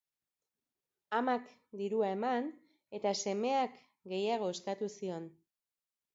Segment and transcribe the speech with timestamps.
[1.17, 1.51] Amak
[1.81, 2.47] dirua eman,
[3.01, 3.77] eta semeak
[4.15, 5.31] gehiago eskatu zion.